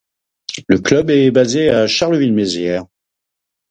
[0.67, 2.85] Le club est basé à Charleville-Mézières.